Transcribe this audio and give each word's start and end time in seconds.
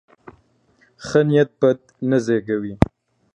ښه 1.05 1.21
نیت 1.27 1.49
بد 1.61 1.79
نه 2.09 2.17
زېږوي. 2.25 2.73